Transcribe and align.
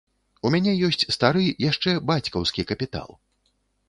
У 0.47 0.51
мяне 0.53 0.71
ёсць 0.87 1.03
стары, 1.15 1.43
яшчэ 1.65 1.93
бацькаўскі, 2.11 2.65
капітал. 2.73 3.09